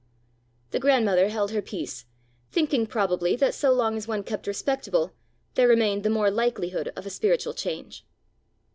The 0.71 0.79
grandmother 0.79 1.29
held 1.29 1.51
her 1.51 1.61
peace, 1.61 2.05
thinking 2.51 2.87
probably 2.87 3.35
that 3.35 3.53
so 3.53 3.71
long 3.71 3.95
as 3.97 4.07
one 4.07 4.23
kept 4.23 4.47
respectable, 4.47 5.13
there 5.53 5.67
remained 5.67 6.01
the 6.01 6.09
more 6.09 6.31
likelihood 6.31 6.91
of 6.95 7.05
a 7.05 7.09
spiritual 7.11 7.53
change. 7.53 8.03